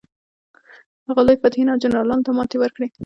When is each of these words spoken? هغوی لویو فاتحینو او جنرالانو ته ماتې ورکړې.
هغوی 1.07 1.23
لویو 1.27 1.41
فاتحینو 1.43 1.71
او 1.73 1.81
جنرالانو 1.83 2.25
ته 2.25 2.31
ماتې 2.37 2.57
ورکړې. 2.59 2.87